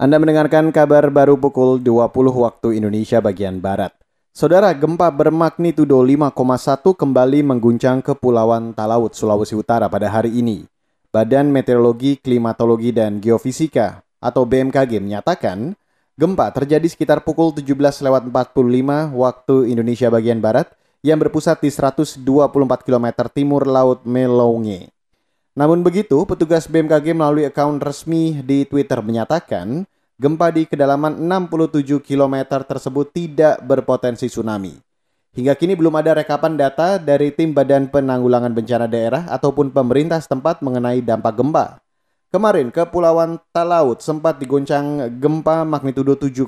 [0.00, 3.92] Anda mendengarkan kabar baru pukul 20 waktu Indonesia bagian Barat.
[4.32, 10.64] Saudara, gempa bermagnitudo 5,1 kembali mengguncang Kepulauan Talaut, Sulawesi Utara pada hari ini.
[11.12, 15.76] Badan Meteorologi, Klimatologi, dan Geofisika atau BMKG menyatakan
[16.16, 18.24] gempa terjadi sekitar pukul 17 lewat
[18.56, 20.72] 45 waktu Indonesia bagian Barat
[21.04, 22.24] yang berpusat di 124
[22.88, 24.88] km timur Laut Melonge.
[25.50, 29.84] Namun begitu, petugas BMKG melalui akun resmi di Twitter menyatakan
[30.20, 34.76] gempa di kedalaman 67 km tersebut tidak berpotensi tsunami.
[35.32, 40.60] Hingga kini belum ada rekapan data dari tim Badan Penanggulangan Bencana Daerah ataupun pemerintah setempat
[40.60, 41.80] mengenai dampak gempa.
[42.28, 46.44] Kemarin, Kepulauan Talaut sempat diguncang gempa magnitudo 7,0.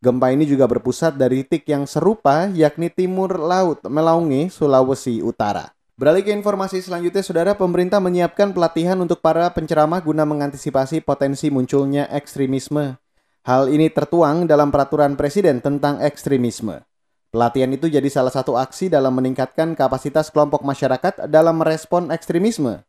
[0.00, 5.68] Gempa ini juga berpusat dari titik yang serupa yakni timur laut Melaunge, Sulawesi Utara.
[6.00, 12.08] Beralih ke informasi selanjutnya, saudara pemerintah menyiapkan pelatihan untuk para penceramah guna mengantisipasi potensi munculnya
[12.08, 12.96] ekstremisme.
[13.44, 16.80] Hal ini tertuang dalam peraturan presiden tentang ekstremisme.
[17.28, 22.80] Pelatihan itu jadi salah satu aksi dalam meningkatkan kapasitas kelompok masyarakat dalam merespon ekstremisme.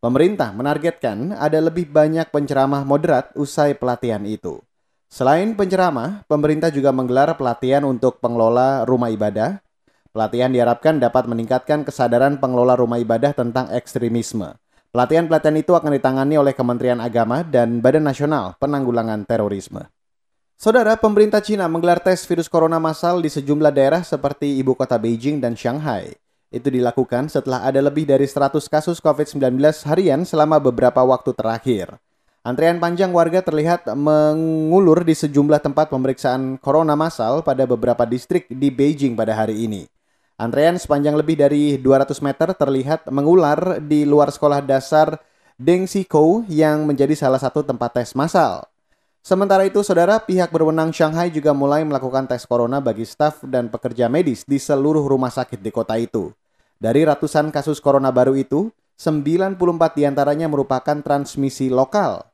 [0.00, 4.64] Pemerintah menargetkan ada lebih banyak penceramah moderat usai pelatihan itu.
[5.12, 9.60] Selain penceramah, pemerintah juga menggelar pelatihan untuk pengelola rumah ibadah,
[10.14, 14.54] Pelatihan diharapkan dapat meningkatkan kesadaran pengelola rumah ibadah tentang ekstremisme.
[14.94, 19.90] Pelatihan-pelatihan itu akan ditangani oleh Kementerian Agama dan Badan Nasional Penanggulangan Terorisme.
[20.54, 25.42] Saudara, pemerintah Cina menggelar tes virus corona massal di sejumlah daerah seperti ibu kota Beijing
[25.42, 26.14] dan Shanghai.
[26.46, 29.58] Itu dilakukan setelah ada lebih dari 100 kasus COVID-19
[29.90, 31.98] harian selama beberapa waktu terakhir.
[32.46, 38.70] Antrean panjang warga terlihat mengulur di sejumlah tempat pemeriksaan corona massal pada beberapa distrik di
[38.70, 39.90] Beijing pada hari ini.
[40.34, 45.22] Antrean sepanjang lebih dari 200 meter terlihat mengular di luar sekolah dasar
[45.54, 48.66] Deng Sikou yang menjadi salah satu tempat tes massal.
[49.22, 54.10] Sementara itu, saudara pihak berwenang Shanghai juga mulai melakukan tes corona bagi staf dan pekerja
[54.10, 56.34] medis di seluruh rumah sakit di kota itu.
[56.82, 59.54] Dari ratusan kasus corona baru itu, 94
[59.94, 62.33] di antaranya merupakan transmisi lokal.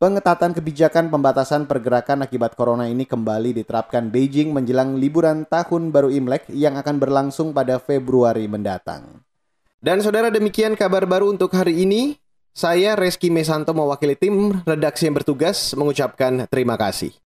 [0.00, 6.48] Pengetatan kebijakan pembatasan pergerakan akibat corona ini kembali diterapkan Beijing menjelang liburan tahun baru Imlek
[6.56, 9.20] yang akan berlangsung pada Februari mendatang.
[9.76, 12.16] Dan saudara demikian kabar baru untuk hari ini.
[12.56, 17.12] Saya Reski Mesanto mewakili tim redaksi yang bertugas mengucapkan terima kasih.